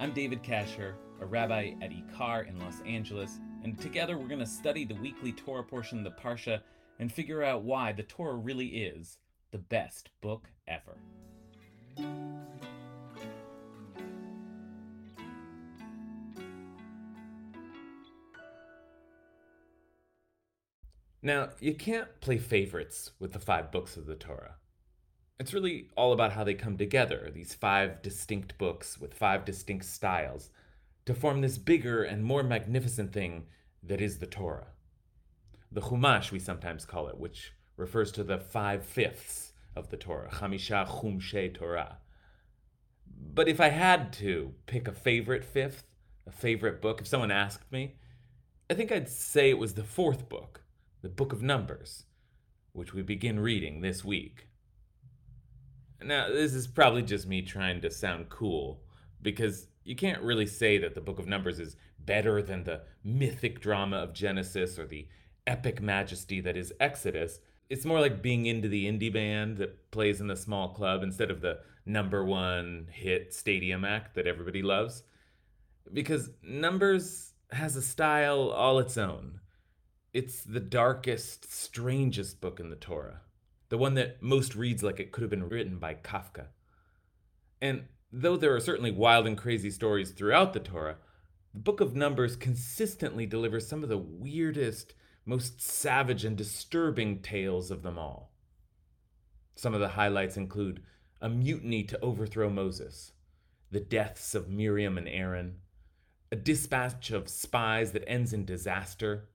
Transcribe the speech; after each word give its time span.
I'm 0.00 0.14
David 0.14 0.42
Kasher, 0.42 0.94
a 1.20 1.26
rabbi 1.26 1.74
at 1.82 1.90
Ikar 1.90 2.48
in 2.48 2.58
Los 2.58 2.80
Angeles, 2.86 3.38
and 3.62 3.78
together 3.78 4.16
we're 4.16 4.28
going 4.28 4.40
to 4.40 4.46
study 4.46 4.86
the 4.86 4.94
weekly 4.94 5.30
Torah 5.30 5.62
portion 5.62 5.98
of 5.98 6.04
the 6.04 6.18
Parsha 6.18 6.62
and 6.98 7.12
figure 7.12 7.42
out 7.42 7.64
why 7.64 7.92
the 7.92 8.04
Torah 8.04 8.36
really 8.36 8.68
is 8.68 9.18
the 9.50 9.58
best 9.58 10.08
book 10.22 10.48
ever. 10.66 10.96
Now, 21.20 21.50
you 21.60 21.74
can't 21.74 22.08
play 22.22 22.38
favorites 22.38 23.10
with 23.18 23.34
the 23.34 23.38
five 23.38 23.70
books 23.70 23.98
of 23.98 24.06
the 24.06 24.14
Torah. 24.14 24.54
It's 25.40 25.54
really 25.54 25.88
all 25.96 26.12
about 26.12 26.32
how 26.32 26.44
they 26.44 26.52
come 26.52 26.76
together, 26.76 27.30
these 27.32 27.54
five 27.54 28.02
distinct 28.02 28.58
books 28.58 29.00
with 29.00 29.14
five 29.14 29.46
distinct 29.46 29.86
styles, 29.86 30.50
to 31.06 31.14
form 31.14 31.40
this 31.40 31.56
bigger 31.56 32.02
and 32.02 32.22
more 32.22 32.42
magnificent 32.42 33.14
thing 33.14 33.46
that 33.82 34.02
is 34.02 34.18
the 34.18 34.26
Torah. 34.26 34.66
The 35.72 35.80
Chumash, 35.80 36.30
we 36.30 36.40
sometimes 36.40 36.84
call 36.84 37.08
it, 37.08 37.16
which 37.16 37.54
refers 37.78 38.12
to 38.12 38.22
the 38.22 38.36
five 38.36 38.84
fifths 38.84 39.54
of 39.74 39.88
the 39.88 39.96
Torah, 39.96 40.28
Chamisha 40.28 40.86
Chumshe 40.86 41.54
Torah. 41.54 41.96
But 43.32 43.48
if 43.48 43.62
I 43.62 43.70
had 43.70 44.12
to 44.14 44.52
pick 44.66 44.88
a 44.88 44.92
favorite 44.92 45.46
fifth, 45.46 45.84
a 46.26 46.32
favorite 46.32 46.82
book, 46.82 47.00
if 47.00 47.06
someone 47.06 47.30
asked 47.30 47.72
me, 47.72 47.94
I 48.68 48.74
think 48.74 48.92
I'd 48.92 49.08
say 49.08 49.48
it 49.48 49.58
was 49.58 49.72
the 49.72 49.84
fourth 49.84 50.28
book, 50.28 50.60
the 51.00 51.08
Book 51.08 51.32
of 51.32 51.42
Numbers, 51.42 52.04
which 52.72 52.92
we 52.92 53.00
begin 53.00 53.40
reading 53.40 53.80
this 53.80 54.04
week. 54.04 54.49
Now, 56.02 56.28
this 56.28 56.54
is 56.54 56.66
probably 56.66 57.02
just 57.02 57.26
me 57.26 57.42
trying 57.42 57.80
to 57.82 57.90
sound 57.90 58.28
cool, 58.30 58.82
because 59.20 59.66
you 59.84 59.94
can't 59.94 60.22
really 60.22 60.46
say 60.46 60.78
that 60.78 60.94
the 60.94 61.00
Book 61.00 61.18
of 61.18 61.26
Numbers 61.26 61.60
is 61.60 61.76
better 61.98 62.42
than 62.42 62.64
the 62.64 62.82
mythic 63.04 63.60
drama 63.60 63.98
of 63.98 64.14
Genesis 64.14 64.78
or 64.78 64.86
the 64.86 65.08
epic 65.46 65.82
majesty 65.82 66.40
that 66.40 66.56
is 66.56 66.72
Exodus. 66.80 67.40
It's 67.68 67.84
more 67.84 68.00
like 68.00 68.22
being 68.22 68.46
into 68.46 68.68
the 68.68 68.86
indie 68.86 69.12
band 69.12 69.58
that 69.58 69.90
plays 69.90 70.20
in 70.20 70.26
the 70.26 70.36
small 70.36 70.70
club 70.70 71.02
instead 71.02 71.30
of 71.30 71.40
the 71.40 71.60
number 71.84 72.24
one 72.24 72.88
hit 72.90 73.34
stadium 73.34 73.84
act 73.84 74.14
that 74.14 74.26
everybody 74.26 74.62
loves. 74.62 75.02
Because 75.92 76.30
Numbers 76.42 77.32
has 77.52 77.76
a 77.76 77.82
style 77.82 78.50
all 78.50 78.78
its 78.78 78.96
own. 78.96 79.40
It's 80.12 80.42
the 80.42 80.60
darkest, 80.60 81.52
strangest 81.52 82.40
book 82.40 82.58
in 82.58 82.70
the 82.70 82.76
Torah 82.76 83.20
the 83.70 83.78
one 83.78 83.94
that 83.94 84.20
most 84.22 84.54
reads 84.54 84.82
like 84.82 85.00
it 85.00 85.12
could 85.12 85.22
have 85.22 85.30
been 85.30 85.48
written 85.48 85.78
by 85.78 85.94
Kafka. 85.94 86.46
And 87.62 87.84
though 88.12 88.36
there 88.36 88.54
are 88.54 88.60
certainly 88.60 88.90
wild 88.90 89.26
and 89.26 89.38
crazy 89.38 89.70
stories 89.70 90.10
throughout 90.10 90.52
the 90.52 90.60
Torah, 90.60 90.96
the 91.54 91.60
book 91.60 91.80
of 91.80 91.94
Numbers 91.96 92.36
consistently 92.36 93.26
delivers 93.26 93.66
some 93.66 93.82
of 93.82 93.88
the 93.88 93.98
weirdest, 93.98 94.94
most 95.24 95.60
savage 95.60 96.24
and 96.24 96.36
disturbing 96.36 97.20
tales 97.20 97.70
of 97.70 97.82
them 97.82 97.96
all. 97.96 98.32
Some 99.54 99.72
of 99.72 99.80
the 99.80 99.88
highlights 99.90 100.36
include 100.36 100.82
a 101.20 101.28
mutiny 101.28 101.84
to 101.84 102.00
overthrow 102.00 102.50
Moses, 102.50 103.12
the 103.70 103.80
deaths 103.80 104.34
of 104.34 104.48
Miriam 104.48 104.98
and 104.98 105.08
Aaron, 105.08 105.58
a 106.32 106.36
dispatch 106.36 107.10
of 107.10 107.28
spies 107.28 107.92
that 107.92 108.08
ends 108.08 108.32
in 108.32 108.44
disaster, 108.44 109.28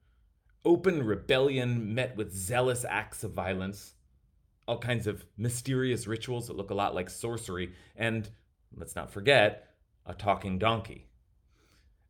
open 0.66 1.06
rebellion 1.06 1.94
met 1.94 2.18
with 2.18 2.36
zealous 2.36 2.84
acts 2.84 3.24
of 3.24 3.32
violence, 3.32 3.94
all 4.68 4.80
kinds 4.80 5.08
of 5.08 5.26
mysterious 5.38 6.08
rituals 6.08 6.48
that 6.48 6.58
look 6.58 6.72
a 6.72 6.76
lot 6.76 6.96
like 6.96 7.10
sorcery, 7.10 7.74
and 7.96 8.30
let's 8.76 8.96
not 8.96 9.12
forget, 9.12 9.70
a 10.06 10.14
talking 10.14 10.58
donkey. 10.58 11.08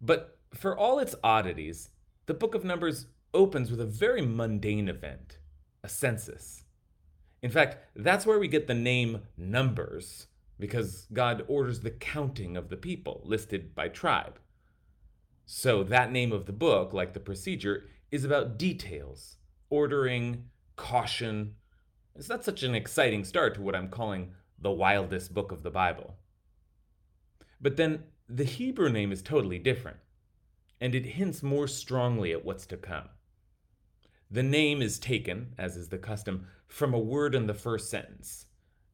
But 0.01 0.37
for 0.53 0.77
all 0.77 0.99
its 0.99 1.15
oddities, 1.23 1.89
the 2.25 2.33
Book 2.33 2.55
of 2.55 2.63
Numbers 2.63 3.07
opens 3.33 3.69
with 3.69 3.81
a 3.81 3.85
very 3.85 4.21
mundane 4.21 4.87
event 4.87 5.39
a 5.83 5.87
census. 5.87 6.63
In 7.43 7.51
fact, 7.51 7.77
that's 7.95 8.25
where 8.25 8.39
we 8.39 8.47
get 8.47 8.65
the 8.65 8.73
name 8.73 9.21
Numbers, 9.37 10.25
because 10.59 11.07
God 11.13 11.45
orders 11.47 11.81
the 11.81 11.91
counting 11.91 12.57
of 12.57 12.69
the 12.69 12.77
people 12.77 13.21
listed 13.23 13.75
by 13.75 13.89
tribe. 13.89 14.39
So 15.45 15.83
that 15.83 16.11
name 16.11 16.31
of 16.31 16.47
the 16.47 16.53
book, 16.53 16.91
like 16.91 17.13
the 17.13 17.19
procedure, 17.19 17.83
is 18.09 18.25
about 18.25 18.57
details, 18.57 19.37
ordering, 19.69 20.45
caution, 20.75 21.53
it's 22.15 22.29
not 22.29 22.45
such 22.45 22.63
an 22.63 22.75
exciting 22.75 23.23
start 23.23 23.55
to 23.55 23.61
what 23.61 23.75
I'm 23.75 23.89
calling 23.89 24.33
the 24.59 24.71
wildest 24.71 25.33
book 25.33 25.51
of 25.51 25.63
the 25.63 25.71
Bible. 25.71 26.15
But 27.59 27.77
then 27.77 28.03
the 28.29 28.43
Hebrew 28.43 28.89
name 28.89 29.11
is 29.11 29.21
totally 29.21 29.59
different, 29.59 29.97
and 30.79 30.95
it 30.95 31.05
hints 31.05 31.43
more 31.43 31.67
strongly 31.67 32.31
at 32.31 32.45
what's 32.45 32.65
to 32.67 32.77
come. 32.77 33.09
The 34.31 34.43
name 34.43 34.81
is 34.81 34.97
taken, 34.97 35.53
as 35.57 35.77
is 35.77 35.89
the 35.89 35.97
custom, 35.97 36.47
from 36.67 36.93
a 36.93 36.99
word 36.99 37.35
in 37.35 37.47
the 37.47 37.53
first 37.53 37.89
sentence, 37.89 38.45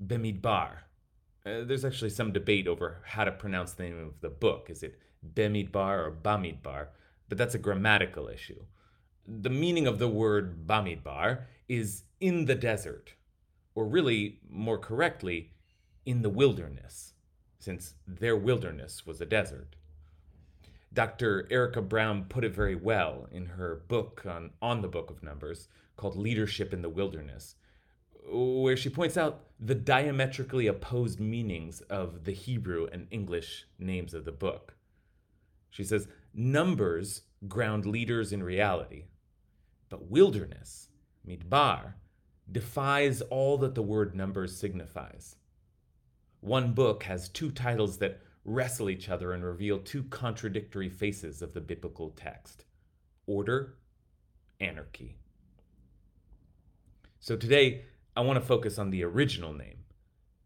Bemidbar. 0.05 0.79
Uh, 1.45 1.63
there's 1.63 1.85
actually 1.85 2.09
some 2.09 2.31
debate 2.31 2.67
over 2.67 3.01
how 3.05 3.23
to 3.23 3.31
pronounce 3.31 3.73
the 3.73 3.83
name 3.83 3.99
of 3.99 4.19
the 4.21 4.29
book. 4.29 4.69
Is 4.69 4.83
it 4.83 4.99
Bemidbar 5.33 6.05
or 6.05 6.11
Bamidbar? 6.11 6.87
But 7.29 7.37
that's 7.37 7.55
a 7.55 7.59
grammatical 7.59 8.27
issue. 8.27 8.65
The 9.27 9.49
meaning 9.49 9.87
of 9.87 9.99
the 9.99 10.07
word 10.07 10.67
Bamidbar 10.67 11.43
is 11.69 12.03
in 12.21 12.45
the 12.45 12.55
desert, 12.55 13.15
or 13.75 13.85
really, 13.85 14.39
more 14.49 14.77
correctly, 14.77 15.51
in 16.05 16.21
the 16.21 16.29
wilderness, 16.29 17.13
since 17.59 17.95
their 18.07 18.37
wilderness 18.37 19.05
was 19.05 19.19
a 19.19 19.25
desert. 19.25 19.75
Dr. 20.93 21.47
Erica 21.49 21.81
Brown 21.81 22.25
put 22.25 22.43
it 22.43 22.53
very 22.53 22.75
well 22.75 23.27
in 23.31 23.45
her 23.45 23.83
book 23.87 24.23
on, 24.25 24.51
on 24.61 24.81
the 24.81 24.87
Book 24.87 25.09
of 25.09 25.23
Numbers 25.23 25.67
called 25.95 26.15
Leadership 26.15 26.73
in 26.73 26.81
the 26.81 26.89
Wilderness, 26.89 27.55
where 28.29 28.77
she 28.77 28.89
points 28.89 29.17
out 29.17 29.45
the 29.59 29.75
diametrically 29.75 30.67
opposed 30.67 31.19
meanings 31.19 31.81
of 31.81 32.25
the 32.25 32.33
Hebrew 32.33 32.87
and 32.91 33.07
English 33.09 33.65
names 33.79 34.13
of 34.13 34.25
the 34.25 34.31
book. 34.31 34.75
She 35.69 35.83
says, 35.83 36.07
Numbers 36.33 37.23
ground 37.47 37.85
leaders 37.85 38.31
in 38.31 38.43
reality, 38.43 39.05
but 39.89 40.09
wilderness, 40.09 40.89
midbar, 41.27 41.93
defies 42.51 43.21
all 43.21 43.57
that 43.59 43.75
the 43.75 43.81
word 43.81 44.15
numbers 44.15 44.57
signifies. 44.57 45.35
One 46.41 46.73
book 46.73 47.03
has 47.03 47.29
two 47.29 47.51
titles 47.51 47.97
that 47.99 48.19
wrestle 48.43 48.89
each 48.89 49.09
other 49.09 49.31
and 49.31 49.43
reveal 49.43 49.79
two 49.79 50.03
contradictory 50.03 50.89
faces 50.89 51.41
of 51.41 51.53
the 51.53 51.61
biblical 51.61 52.09
text 52.09 52.65
order, 53.27 53.75
anarchy. 54.59 55.15
So 57.19 57.37
today, 57.37 57.83
I 58.17 58.21
want 58.21 58.39
to 58.39 58.45
focus 58.45 58.77
on 58.77 58.89
the 58.89 59.03
original 59.03 59.53
name 59.53 59.85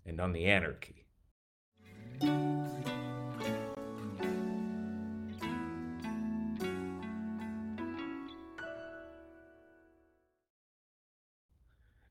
and 0.06 0.20
on 0.20 0.34
the 0.34 0.46
anarchy. 0.46 1.06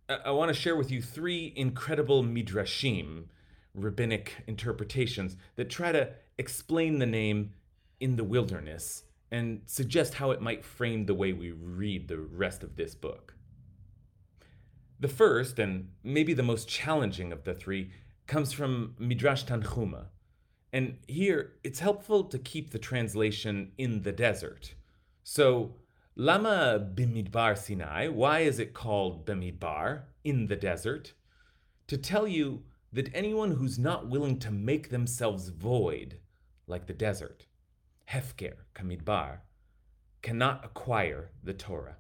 I 0.09 0.31
want 0.33 0.49
to 0.49 0.55
share 0.55 0.77
with 0.77 0.91
you 0.91 1.01
three 1.01 1.53
incredible 1.57 2.23
midrashim, 2.23 3.25
rabbinic 3.75 4.35
interpretations, 4.47 5.37
that 5.57 5.71
try 5.71 5.93
to 5.93 6.11
explain 6.37 6.99
the 6.99 7.07
name 7.07 7.55
in 8.01 8.17
the 8.17 8.25
wilderness 8.25 9.05
and 9.31 9.63
suggest 9.67 10.15
how 10.15 10.31
it 10.31 10.43
might 10.43 10.65
frame 10.65 11.07
the 11.07 11.15
way 11.15 11.33
we 11.33 11.53
read 11.53 12.09
the 12.09 12.19
rest 12.19 12.63
of 12.63 12.77
this 12.77 12.95
book. 12.95 13.35
The 15.01 15.09
first, 15.09 15.59
and 15.59 15.91
maybe 16.03 16.35
the 16.35 16.43
most 16.43 16.69
challenging 16.69 17.33
of 17.33 17.45
the 17.45 17.55
three, 17.55 17.91
comes 18.27 18.53
from 18.53 18.95
Midrash 18.99 19.45
Tanhuma. 19.45 20.07
And 20.73 20.99
here, 21.09 21.53
it's 21.63 21.81
helpful 21.81 22.25
to 22.25 22.39
keep 22.39 22.71
the 22.71 22.79
translation 22.79 23.73
in 23.79 24.03
the 24.03 24.13
desert. 24.13 24.75
So, 25.23 25.77
Lama 26.17 26.79
Bimidbar 26.95 27.59
Sinai, 27.59 28.07
why 28.07 28.41
is 28.41 28.61
it 28.61 28.73
called 28.73 29.27
Bimidbar, 29.27 30.03
in 30.23 30.47
the 30.47 30.55
desert? 30.55 31.13
To 31.89 31.99
tell 31.99 32.29
you 32.29 32.63
that 32.93 33.11
anyone 33.13 33.51
who's 33.51 33.81
not 33.81 34.09
willing 34.09 34.39
to 34.39 34.53
make 34.53 34.91
themselves 34.91 35.49
void, 35.49 36.21
like 36.69 36.87
the 36.87 36.93
desert, 36.93 37.47
Hefker, 38.09 38.55
Kamidbar, 38.77 39.39
cannot 40.23 40.65
acquire 40.65 41.33
the 41.43 41.53
Torah. 41.53 41.97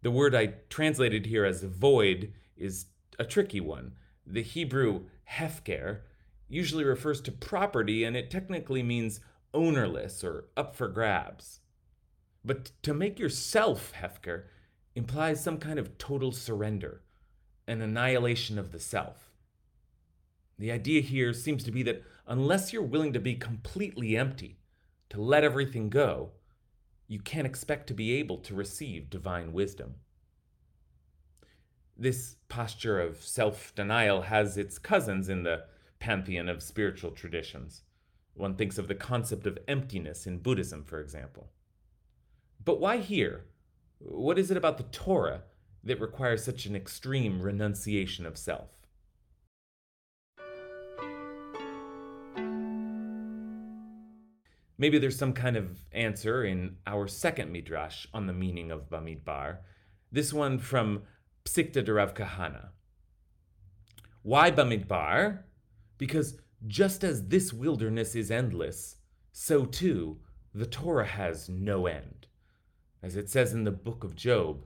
The 0.00 0.10
word 0.10 0.34
I 0.34 0.54
translated 0.70 1.26
here 1.26 1.44
as 1.44 1.64
void 1.64 2.32
is 2.56 2.86
a 3.18 3.24
tricky 3.26 3.60
one. 3.60 3.92
The 4.26 4.42
Hebrew 4.42 5.04
hefker 5.30 6.00
usually 6.48 6.84
refers 6.84 7.20
to 7.22 7.32
property 7.32 8.04
and 8.04 8.16
it 8.16 8.30
technically 8.30 8.82
means 8.82 9.20
ownerless 9.52 10.24
or 10.24 10.46
up 10.56 10.74
for 10.74 10.88
grabs. 10.88 11.60
But 12.46 12.70
to 12.82 12.94
make 12.94 13.18
yourself 13.18 13.92
hefker 14.00 14.44
implies 14.94 15.42
some 15.42 15.58
kind 15.58 15.80
of 15.80 15.98
total 15.98 16.30
surrender, 16.30 17.02
an 17.66 17.82
annihilation 17.82 18.56
of 18.56 18.70
the 18.70 18.78
self. 18.78 19.32
The 20.56 20.70
idea 20.70 21.00
here 21.00 21.32
seems 21.32 21.64
to 21.64 21.72
be 21.72 21.82
that 21.82 22.04
unless 22.24 22.72
you're 22.72 22.82
willing 22.82 23.12
to 23.14 23.20
be 23.20 23.34
completely 23.34 24.16
empty, 24.16 24.60
to 25.10 25.20
let 25.20 25.42
everything 25.42 25.90
go, 25.90 26.30
you 27.08 27.18
can't 27.18 27.48
expect 27.48 27.88
to 27.88 27.94
be 27.94 28.12
able 28.12 28.38
to 28.38 28.54
receive 28.54 29.10
divine 29.10 29.52
wisdom. 29.52 29.96
This 31.96 32.36
posture 32.48 33.00
of 33.00 33.24
self 33.24 33.74
denial 33.74 34.22
has 34.22 34.56
its 34.56 34.78
cousins 34.78 35.28
in 35.28 35.42
the 35.42 35.64
pantheon 35.98 36.48
of 36.48 36.62
spiritual 36.62 37.10
traditions. 37.10 37.82
One 38.34 38.54
thinks 38.54 38.78
of 38.78 38.86
the 38.86 38.94
concept 38.94 39.48
of 39.48 39.58
emptiness 39.66 40.28
in 40.28 40.38
Buddhism, 40.38 40.84
for 40.84 41.00
example. 41.00 41.50
But 42.66 42.80
why 42.80 42.98
here? 42.98 43.44
What 44.00 44.38
is 44.38 44.50
it 44.50 44.56
about 44.56 44.76
the 44.76 44.82
Torah 44.82 45.42
that 45.84 46.00
requires 46.00 46.44
such 46.44 46.66
an 46.66 46.74
extreme 46.74 47.40
renunciation 47.40 48.26
of 48.26 48.36
self? 48.36 48.70
Maybe 54.78 54.98
there's 54.98 55.16
some 55.16 55.32
kind 55.32 55.56
of 55.56 55.78
answer 55.92 56.44
in 56.44 56.76
our 56.86 57.06
second 57.06 57.50
midrash 57.50 58.06
on 58.12 58.26
the 58.26 58.34
meaning 58.34 58.70
of 58.72 58.90
Bamidbar, 58.90 59.58
this 60.10 60.32
one 60.32 60.58
from 60.58 61.04
Psikta 61.44 61.84
de 61.84 61.94
Rav 61.94 62.14
Kahana. 62.14 62.70
Why 64.22 64.50
Bamidbar? 64.50 65.44
Because 65.98 66.36
just 66.66 67.04
as 67.04 67.28
this 67.28 67.52
wilderness 67.52 68.16
is 68.16 68.30
endless, 68.30 68.96
so 69.30 69.64
too 69.64 70.18
the 70.52 70.66
Torah 70.66 71.06
has 71.06 71.48
no 71.48 71.86
end. 71.86 72.26
As 73.02 73.16
it 73.16 73.30
says 73.30 73.52
in 73.52 73.64
the 73.64 73.70
book 73.70 74.04
of 74.04 74.14
Job, 74.16 74.64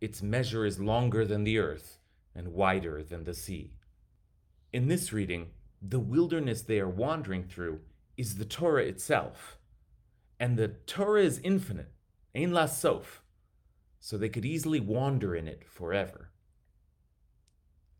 its 0.00 0.22
measure 0.22 0.64
is 0.64 0.80
longer 0.80 1.24
than 1.24 1.44
the 1.44 1.58
earth 1.58 1.98
and 2.34 2.52
wider 2.52 3.02
than 3.02 3.24
the 3.24 3.34
sea. 3.34 3.74
In 4.72 4.88
this 4.88 5.12
reading, 5.12 5.50
the 5.80 5.98
wilderness 5.98 6.62
they 6.62 6.80
are 6.80 6.88
wandering 6.88 7.44
through 7.44 7.80
is 8.16 8.36
the 8.36 8.44
Torah 8.44 8.84
itself. 8.84 9.58
And 10.38 10.56
the 10.56 10.68
Torah 10.68 11.22
is 11.22 11.40
infinite, 11.44 11.92
ein 12.34 12.52
la 12.52 12.66
sof, 12.66 13.22
so 14.00 14.16
they 14.16 14.28
could 14.28 14.44
easily 14.44 14.80
wander 14.80 15.34
in 15.34 15.46
it 15.46 15.64
forever. 15.68 16.30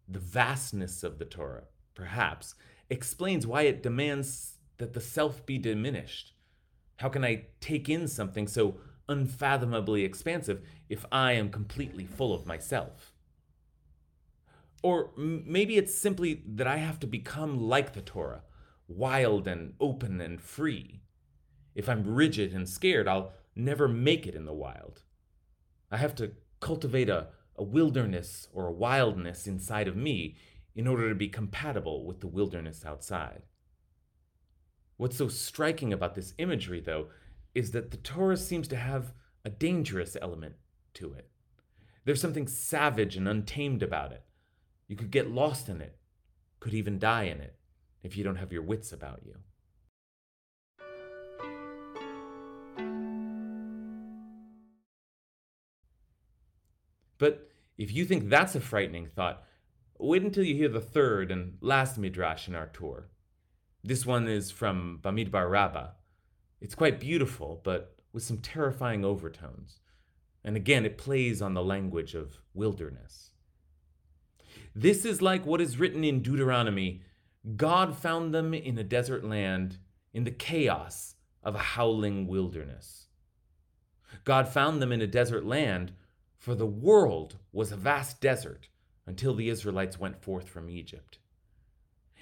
The 0.09 0.19
vastness 0.19 1.03
of 1.03 1.19
the 1.19 1.25
Torah, 1.25 1.65
perhaps, 1.95 2.55
explains 2.91 3.47
why 3.47 3.63
it 3.63 3.83
demands 3.83 4.59
that 4.79 4.93
the 4.93 5.01
self 5.01 5.47
be 5.47 5.59
diminished. 5.59 6.33
How 6.97 7.09
can 7.09 7.25
I 7.25 7.47
take 7.61 7.89
in 7.89 8.09
something 8.09 8.49
so 8.49 8.79
unfathomably 9.13 10.05
expansive 10.05 10.63
if 10.89 11.07
I 11.13 11.33
am 11.33 11.51
completely 11.51 12.07
full 12.07 12.35
of 12.35 12.47
myself? 12.47 13.13
Or 14.83 15.13
maybe 15.17 15.77
it's 15.77 15.95
simply 15.95 16.43
that 16.47 16.67
I 16.67 16.79
have 16.79 16.99
to 17.01 17.07
become 17.07 17.61
like 17.61 17.93
the 17.93 18.03
Torah, 18.03 18.43
wild 18.89 19.47
and 19.47 19.75
open 19.79 20.21
and 20.21 20.41
free. 20.41 21.03
If 21.75 21.89
I'm 21.89 22.15
rigid 22.15 22.53
and 22.53 22.69
scared, 22.69 23.07
I'll 23.07 23.33
never 23.55 23.87
make 23.87 24.27
it 24.27 24.35
in 24.35 24.45
the 24.45 24.53
wild. 24.53 25.03
I 25.91 25.99
have 25.99 26.15
to 26.17 26.33
cultivate 26.61 27.09
a, 27.09 27.29
a 27.57 27.63
wilderness 27.63 28.49
or 28.53 28.67
a 28.67 28.73
wildness 28.73 29.47
inside 29.47 29.87
of 29.87 29.97
me 29.97 30.37
in 30.75 30.87
order 30.89 31.09
to 31.09 31.15
be 31.15 31.29
compatible 31.29 32.05
with 32.05 32.21
the 32.21 32.27
wilderness 32.27 32.85
outside. 32.85 33.43
What's 34.97 35.17
so 35.17 35.29
striking 35.29 35.93
about 35.93 36.15
this 36.15 36.35
imagery, 36.39 36.81
though, 36.81 37.09
is 37.55 37.73
that 37.73 37.91
the 37.91 37.97
Torah 37.99 38.37
seems 38.37 38.69
to 38.69 38.77
have 38.77 39.13
a 39.45 39.51
dangerous 39.51 40.17
element 40.21 40.55
to 40.95 41.13
it. 41.13 41.29
There's 42.05 42.21
something 42.21 42.47
savage 42.47 43.17
and 43.17 43.29
untamed 43.29 43.83
about 43.83 44.13
it. 44.13 44.25
You 44.89 44.97
could 44.97 45.11
get 45.11 45.31
lost 45.31 45.69
in 45.69 45.81
it, 45.81 45.97
could 46.61 46.75
even 46.75 46.99
die 46.99 47.25
in 47.25 47.41
it, 47.41 47.57
if 48.03 48.17
you 48.17 48.25
don't 48.25 48.37
have 48.37 48.53
your 48.53 48.63
wits 48.63 48.93
about 48.93 49.23
you. 49.25 49.37
But 57.19 57.49
if 57.79 57.93
you 57.93 58.05
think 58.05 58.29
that's 58.29 58.57
a 58.57 58.61
frightening 58.61 59.07
thought, 59.07 59.45
wait 59.99 60.23
until 60.23 60.43
you 60.43 60.57
hear 60.57 60.69
the 60.69 60.81
third 60.81 61.31
and 61.31 61.57
last 61.61 61.97
midrash 61.97 62.49
in 62.49 62.57
our 62.57 62.67
tour. 62.67 63.09
This 63.85 64.05
one 64.05 64.27
is 64.27 64.51
from 64.51 64.99
Bamidbar 65.03 65.49
Rabbah. 65.49 65.91
It's 66.63 66.77
quite 66.77 67.01
beautiful, 67.01 67.61
but 67.65 67.97
with 68.13 68.23
some 68.23 68.39
terrifying 68.39 69.05
overtones. 69.05 69.81
And 70.45 70.57
again, 70.57 70.87
it 70.87 70.97
plays 70.97 71.43
on 71.43 71.55
the 71.55 71.63
language 71.63 72.15
of 72.15 72.39
wilderness. 72.55 73.33
This 74.73 75.05
is 75.05 75.21
like 75.21 75.45
what 75.45 75.61
is 75.61 75.81
written 75.81 76.05
in 76.05 76.23
Deuteronomy 76.23 77.03
God 77.57 77.97
found 77.97 78.33
them 78.33 78.55
in 78.55 78.79
a 78.79 78.85
desert 78.85 79.25
land, 79.25 79.79
in 80.15 80.23
the 80.23 80.31
chaos 80.31 81.17
of 81.43 81.57
a 81.57 81.75
howling 81.75 82.29
wilderness. 82.29 83.09
God 84.23 84.47
found 84.47 84.81
them 84.81 84.93
in 84.93 85.01
a 85.01 85.09
desert 85.09 85.45
land, 85.45 85.93
for 86.39 86.55
the 86.55 86.67
world 86.67 87.39
was 87.51 87.73
a 87.73 87.77
vast 87.77 88.21
desert 88.21 88.69
until 89.05 89.35
the 89.35 89.49
Israelites 89.49 89.99
went 89.99 90.23
forth 90.23 90.49
from 90.49 90.71
Egypt. 90.71 91.19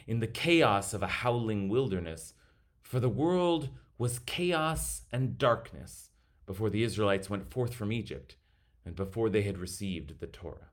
In 0.07 0.21
the 0.21 0.27
chaos 0.27 0.95
of 0.95 1.03
a 1.03 1.09
howling 1.09 1.69
wilderness, 1.69 2.33
for 2.81 2.99
the 2.99 3.11
world 3.11 3.69
was 4.01 4.19
chaos 4.21 5.03
and 5.13 5.37
darkness 5.37 6.09
before 6.47 6.71
the 6.71 6.83
Israelites 6.83 7.29
went 7.29 7.51
forth 7.51 7.75
from 7.75 7.93
Egypt 7.93 8.35
and 8.83 8.97
before 8.97 9.29
they 9.29 9.43
had 9.43 9.59
received 9.59 10.21
the 10.21 10.27
Torah. 10.27 10.71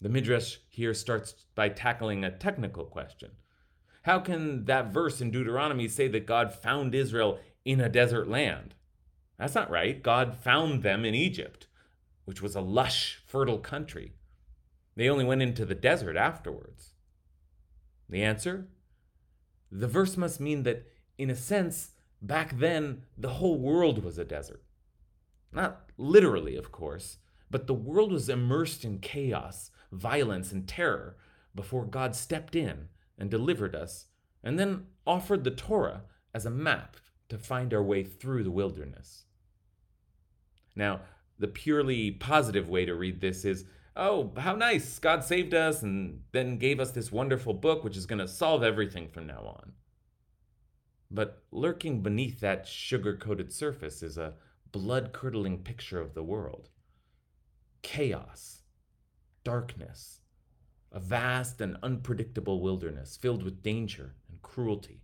The 0.00 0.08
Midrash 0.08 0.58
here 0.68 0.94
starts 0.94 1.34
by 1.56 1.68
tackling 1.68 2.22
a 2.22 2.30
technical 2.30 2.84
question. 2.84 3.32
How 4.02 4.20
can 4.20 4.66
that 4.66 4.92
verse 4.92 5.20
in 5.20 5.32
Deuteronomy 5.32 5.88
say 5.88 6.06
that 6.06 6.26
God 6.26 6.54
found 6.54 6.94
Israel 6.94 7.40
in 7.64 7.80
a 7.80 7.88
desert 7.88 8.28
land? 8.28 8.76
That's 9.36 9.56
not 9.56 9.68
right. 9.68 10.00
God 10.00 10.36
found 10.36 10.84
them 10.84 11.04
in 11.04 11.16
Egypt, 11.16 11.66
which 12.24 12.40
was 12.40 12.54
a 12.54 12.60
lush, 12.60 13.20
fertile 13.26 13.58
country. 13.58 14.12
They 14.94 15.08
only 15.08 15.24
went 15.24 15.42
into 15.42 15.64
the 15.64 15.74
desert 15.74 16.16
afterwards. 16.16 16.94
The 18.08 18.22
answer? 18.22 18.68
The 19.72 19.88
verse 19.88 20.16
must 20.16 20.38
mean 20.38 20.62
that, 20.62 20.86
in 21.18 21.30
a 21.30 21.36
sense, 21.36 21.90
back 22.22 22.58
then, 22.58 23.02
the 23.16 23.34
whole 23.34 23.58
world 23.58 24.02
was 24.02 24.16
a 24.16 24.24
desert. 24.24 24.62
Not 25.52 25.90
literally, 25.96 26.56
of 26.56 26.72
course, 26.72 27.18
but 27.50 27.66
the 27.66 27.74
world 27.74 28.12
was 28.12 28.28
immersed 28.28 28.84
in 28.84 28.98
chaos 28.98 29.70
violence, 29.92 30.52
and 30.52 30.68
terror 30.68 31.16
before 31.54 31.84
God 31.84 32.14
stepped 32.14 32.54
in 32.54 32.88
and 33.18 33.30
delivered 33.30 33.74
us, 33.74 34.06
and 34.42 34.58
then 34.58 34.86
offered 35.06 35.44
the 35.44 35.50
Torah 35.50 36.02
as 36.34 36.46
a 36.46 36.50
map 36.50 36.96
to 37.28 37.38
find 37.38 37.74
our 37.74 37.82
way 37.82 38.04
through 38.04 38.44
the 38.44 38.50
wilderness. 38.50 39.24
Now, 40.76 41.00
the 41.38 41.48
purely 41.48 42.10
positive 42.10 42.68
way 42.68 42.84
to 42.84 42.94
read 42.94 43.20
this 43.20 43.44
is 43.44 43.64
oh, 43.96 44.30
how 44.36 44.54
nice! 44.54 45.00
God 45.00 45.24
saved 45.24 45.52
us 45.54 45.82
and 45.82 46.22
then 46.30 46.56
gave 46.56 46.78
us 46.78 46.92
this 46.92 47.10
wonderful 47.10 47.52
book 47.52 47.82
which 47.82 47.96
is 47.96 48.06
going 48.06 48.20
to 48.20 48.28
solve 48.28 48.62
everything 48.62 49.08
from 49.08 49.26
now 49.26 49.40
on. 49.40 49.72
But 51.10 51.42
lurking 51.50 52.02
beneath 52.02 52.40
that 52.40 52.66
sugar 52.66 53.16
coated 53.16 53.52
surface 53.52 54.02
is 54.02 54.18
a 54.18 54.34
blood 54.70 55.12
curdling 55.12 55.62
picture 55.62 56.00
of 56.00 56.14
the 56.14 56.22
world 56.22 56.68
chaos, 57.80 58.62
darkness, 59.44 60.20
a 60.92 61.00
vast 61.00 61.60
and 61.60 61.76
unpredictable 61.82 62.60
wilderness 62.60 63.16
filled 63.16 63.42
with 63.42 63.62
danger 63.62 64.16
and 64.28 64.42
cruelty. 64.42 65.02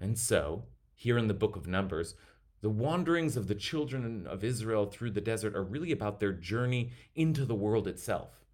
And 0.00 0.18
so, 0.18 0.66
here 0.94 1.18
in 1.18 1.28
the 1.28 1.34
book 1.34 1.54
of 1.54 1.66
Numbers, 1.66 2.14
the 2.60 2.70
wanderings 2.70 3.36
of 3.36 3.46
the 3.46 3.54
children 3.54 4.26
of 4.26 4.42
Israel 4.42 4.86
through 4.86 5.10
the 5.10 5.20
desert 5.20 5.54
are 5.54 5.62
really 5.62 5.92
about 5.92 6.18
their 6.18 6.32
journey 6.32 6.92
into 7.14 7.44
the 7.44 7.54
world 7.54 7.86
itself, 7.86 8.44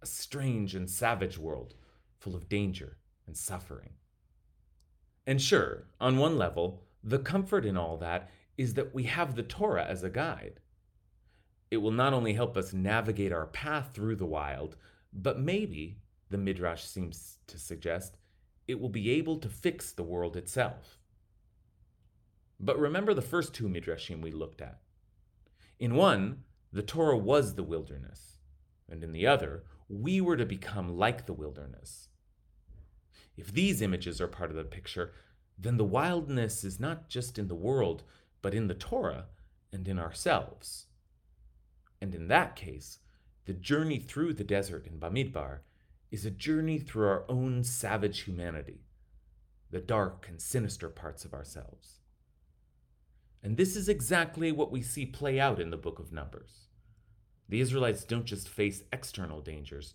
a 0.00 0.06
strange 0.06 0.74
and 0.74 0.88
savage 0.88 1.36
world 1.36 1.74
full 2.18 2.36
of 2.36 2.48
danger 2.48 2.98
and 3.26 3.36
suffering. 3.36 3.94
And 5.26 5.40
sure, 5.40 5.86
on 6.00 6.16
one 6.16 6.36
level, 6.36 6.82
the 7.02 7.18
comfort 7.18 7.64
in 7.64 7.76
all 7.76 7.96
that 7.98 8.30
is 8.56 8.74
that 8.74 8.94
we 8.94 9.04
have 9.04 9.34
the 9.34 9.42
Torah 9.42 9.84
as 9.84 10.02
a 10.02 10.10
guide. 10.10 10.60
It 11.70 11.78
will 11.78 11.92
not 11.92 12.12
only 12.12 12.34
help 12.34 12.56
us 12.56 12.72
navigate 12.72 13.32
our 13.32 13.46
path 13.46 13.90
through 13.94 14.16
the 14.16 14.26
wild, 14.26 14.76
but 15.12 15.38
maybe, 15.38 15.98
the 16.28 16.38
Midrash 16.38 16.84
seems 16.84 17.38
to 17.46 17.58
suggest, 17.58 18.18
it 18.68 18.80
will 18.80 18.88
be 18.88 19.10
able 19.10 19.38
to 19.38 19.48
fix 19.48 19.92
the 19.92 20.02
world 20.02 20.36
itself. 20.36 20.98
But 22.60 22.78
remember 22.78 23.14
the 23.14 23.22
first 23.22 23.54
two 23.54 23.68
midrashim 23.68 24.20
we 24.20 24.30
looked 24.30 24.60
at. 24.60 24.80
In 25.78 25.94
one, 25.94 26.44
the 26.72 26.82
Torah 26.82 27.16
was 27.16 27.54
the 27.54 27.62
wilderness, 27.62 28.38
and 28.88 29.02
in 29.02 29.12
the 29.12 29.26
other, 29.26 29.64
we 29.88 30.20
were 30.20 30.36
to 30.36 30.44
become 30.44 30.96
like 30.98 31.24
the 31.24 31.32
wilderness. 31.32 32.09
If 33.40 33.54
these 33.54 33.80
images 33.80 34.20
are 34.20 34.28
part 34.28 34.50
of 34.50 34.56
the 34.56 34.64
picture, 34.64 35.12
then 35.58 35.78
the 35.78 35.84
wildness 35.84 36.62
is 36.62 36.78
not 36.78 37.08
just 37.08 37.38
in 37.38 37.48
the 37.48 37.54
world, 37.54 38.02
but 38.42 38.52
in 38.52 38.66
the 38.66 38.74
Torah 38.74 39.28
and 39.72 39.88
in 39.88 39.98
ourselves. 39.98 40.88
And 42.02 42.14
in 42.14 42.28
that 42.28 42.54
case, 42.54 42.98
the 43.46 43.54
journey 43.54 43.98
through 43.98 44.34
the 44.34 44.44
desert 44.44 44.86
in 44.86 45.00
Bamidbar 45.00 45.60
is 46.10 46.26
a 46.26 46.30
journey 46.30 46.78
through 46.78 47.08
our 47.08 47.24
own 47.30 47.64
savage 47.64 48.20
humanity, 48.20 48.82
the 49.70 49.80
dark 49.80 50.26
and 50.28 50.38
sinister 50.38 50.90
parts 50.90 51.24
of 51.24 51.32
ourselves. 51.32 52.00
And 53.42 53.56
this 53.56 53.74
is 53.74 53.88
exactly 53.88 54.52
what 54.52 54.70
we 54.70 54.82
see 54.82 55.06
play 55.06 55.40
out 55.40 55.58
in 55.58 55.70
the 55.70 55.78
book 55.78 55.98
of 55.98 56.12
Numbers. 56.12 56.68
The 57.48 57.62
Israelites 57.62 58.04
don't 58.04 58.26
just 58.26 58.50
face 58.50 58.82
external 58.92 59.40
dangers, 59.40 59.94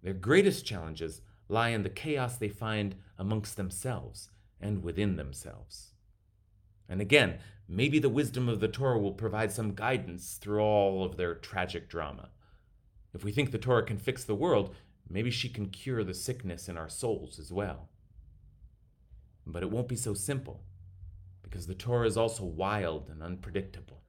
their 0.00 0.14
greatest 0.14 0.64
challenges 0.64 1.22
lie 1.48 1.70
in 1.70 1.82
the 1.82 1.90
chaos 1.90 2.36
they 2.36 2.48
find 2.48 2.94
amongst 3.18 3.56
themselves 3.56 4.30
and 4.60 4.82
within 4.82 5.16
themselves. 5.16 5.92
And 6.88 7.00
again, 7.00 7.38
maybe 7.68 7.98
the 7.98 8.08
wisdom 8.08 8.48
of 8.48 8.60
the 8.60 8.68
Torah 8.68 8.98
will 8.98 9.12
provide 9.12 9.52
some 9.52 9.74
guidance 9.74 10.38
through 10.40 10.60
all 10.60 11.04
of 11.04 11.16
their 11.16 11.34
tragic 11.34 11.88
drama. 11.88 12.30
If 13.14 13.24
we 13.24 13.32
think 13.32 13.50
the 13.50 13.58
Torah 13.58 13.84
can 13.84 13.98
fix 13.98 14.24
the 14.24 14.34
world, 14.34 14.74
maybe 15.08 15.30
she 15.30 15.48
can 15.48 15.68
cure 15.68 16.04
the 16.04 16.14
sickness 16.14 16.68
in 16.68 16.76
our 16.76 16.88
souls 16.88 17.38
as 17.38 17.52
well. 17.52 17.88
But 19.46 19.62
it 19.62 19.70
won't 19.70 19.88
be 19.88 19.96
so 19.96 20.12
simple, 20.14 20.62
because 21.42 21.66
the 21.66 21.74
Torah 21.74 22.06
is 22.06 22.16
also 22.16 22.44
wild 22.44 23.08
and 23.08 23.22
unpredictable. 23.22 24.02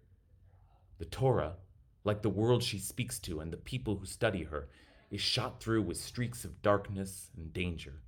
The 0.98 1.06
Torah, 1.06 1.56
like 2.04 2.22
the 2.22 2.30
world 2.30 2.64
she 2.64 2.78
speaks 2.78 3.20
to 3.20 3.40
and 3.40 3.52
the 3.52 3.58
people 3.58 3.96
who 3.96 4.06
study 4.06 4.44
her, 4.44 4.68
is 5.10 5.22
shot 5.22 5.62
through 5.62 5.82
with 5.82 5.98
streaks 5.98 6.46
of 6.46 6.62
darkness 6.62 7.30
and 7.36 7.52
danger. 7.54 8.02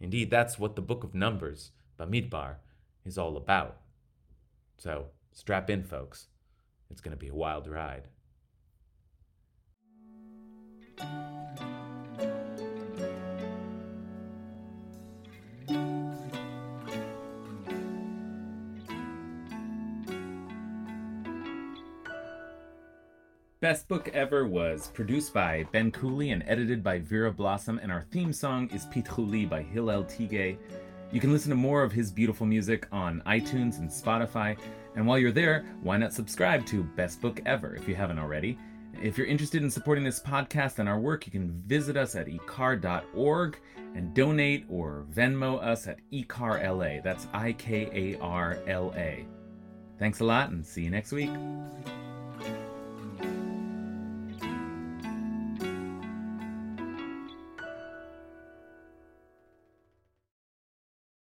Indeed, 0.00 0.30
that's 0.30 0.58
what 0.58 0.76
the 0.76 0.82
book 0.82 1.04
of 1.04 1.14
Numbers, 1.14 1.70
Bamidbar, 1.98 2.56
is 3.04 3.16
all 3.16 3.36
about. 3.36 3.78
So, 4.78 5.06
strap 5.32 5.70
in, 5.70 5.84
folks. 5.84 6.26
It's 6.90 7.00
going 7.00 7.16
to 7.16 7.16
be 7.16 7.28
a 7.28 7.34
wild 7.34 7.66
ride. 7.68 8.08
Best 23.66 23.88
Book 23.88 24.10
Ever 24.14 24.46
was 24.46 24.92
produced 24.94 25.34
by 25.34 25.66
Ben 25.72 25.90
Cooley 25.90 26.30
and 26.30 26.44
edited 26.46 26.84
by 26.84 27.00
Vera 27.00 27.32
Blossom, 27.32 27.80
and 27.82 27.90
our 27.90 28.02
theme 28.12 28.32
song 28.32 28.70
is 28.72 28.86
Pitchuli 28.86 29.50
by 29.50 29.60
Hillel 29.60 30.04
Tigay. 30.04 30.56
You 31.10 31.20
can 31.20 31.32
listen 31.32 31.50
to 31.50 31.56
more 31.56 31.82
of 31.82 31.90
his 31.90 32.12
beautiful 32.12 32.46
music 32.46 32.86
on 32.92 33.24
iTunes 33.26 33.80
and 33.80 33.90
Spotify. 33.90 34.56
And 34.94 35.04
while 35.04 35.18
you're 35.18 35.32
there, 35.32 35.66
why 35.82 35.96
not 35.96 36.12
subscribe 36.12 36.64
to 36.66 36.84
Best 36.84 37.20
Book 37.20 37.40
Ever 37.44 37.74
if 37.74 37.88
you 37.88 37.96
haven't 37.96 38.20
already? 38.20 38.56
If 39.02 39.18
you're 39.18 39.26
interested 39.26 39.64
in 39.64 39.70
supporting 39.72 40.04
this 40.04 40.20
podcast 40.20 40.78
and 40.78 40.88
our 40.88 41.00
work, 41.00 41.26
you 41.26 41.32
can 41.32 41.50
visit 41.66 41.96
us 41.96 42.14
at 42.14 42.28
ikar.org 42.28 43.58
and 43.96 44.14
donate 44.14 44.64
or 44.68 45.06
Venmo 45.12 45.60
us 45.60 45.88
at 45.88 45.98
ikarla. 46.12 47.02
That's 47.02 47.26
I 47.32 47.50
K 47.54 47.90
A 47.92 48.20
R 48.20 48.58
L 48.68 48.94
A. 48.96 49.26
Thanks 49.98 50.20
a 50.20 50.24
lot 50.24 50.50
and 50.50 50.64
see 50.64 50.84
you 50.84 50.90
next 50.90 51.10
week. 51.10 51.30